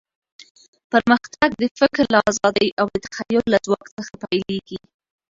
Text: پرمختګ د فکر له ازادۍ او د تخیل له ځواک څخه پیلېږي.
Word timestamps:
پرمختګ 0.91 1.49
د 1.61 1.63
فکر 1.79 2.03
له 2.13 2.19
ازادۍ 2.29 2.69
او 2.79 2.85
د 2.93 2.95
تخیل 3.05 3.43
له 3.53 3.57
ځواک 3.65 3.87
څخه 3.97 4.13
پیلېږي. 4.23 4.79